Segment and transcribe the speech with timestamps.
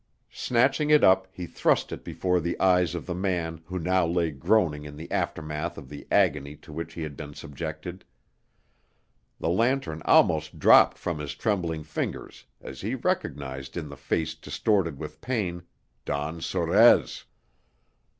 [0.33, 4.31] Snatching it up he thrust it before the eyes of the man who now lay
[4.31, 8.03] groaning in the aftermath of the agony to which he had been subjected.
[9.39, 14.97] The lantern almost dropped from his trembling fingers as he recognized in the face distorted
[14.97, 15.61] with pain,
[16.03, 17.25] Don Sorez.